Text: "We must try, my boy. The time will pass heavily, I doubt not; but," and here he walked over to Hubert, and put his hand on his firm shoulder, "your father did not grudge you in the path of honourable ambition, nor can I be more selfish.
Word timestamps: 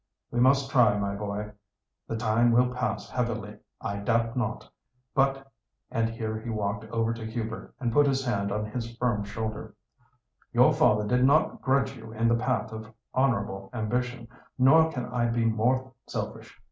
"We 0.31 0.39
must 0.39 0.71
try, 0.71 0.97
my 0.97 1.13
boy. 1.13 1.51
The 2.07 2.17
time 2.17 2.51
will 2.51 2.73
pass 2.73 3.07
heavily, 3.07 3.57
I 3.79 3.97
doubt 3.97 4.35
not; 4.35 4.67
but," 5.13 5.51
and 5.91 6.09
here 6.09 6.39
he 6.39 6.49
walked 6.49 6.85
over 6.85 7.13
to 7.13 7.23
Hubert, 7.23 7.75
and 7.79 7.93
put 7.93 8.07
his 8.07 8.25
hand 8.25 8.51
on 8.51 8.65
his 8.65 8.97
firm 8.97 9.23
shoulder, 9.23 9.75
"your 10.53 10.73
father 10.73 11.05
did 11.05 11.23
not 11.23 11.61
grudge 11.61 11.95
you 11.95 12.13
in 12.13 12.27
the 12.27 12.33
path 12.35 12.71
of 12.71 12.91
honourable 13.13 13.69
ambition, 13.73 14.27
nor 14.57 14.91
can 14.91 15.05
I 15.05 15.27
be 15.27 15.45
more 15.45 15.93
selfish. 16.07 16.59